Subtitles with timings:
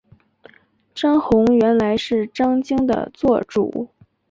[0.95, 3.89] 张宏原来是张鲸的座主。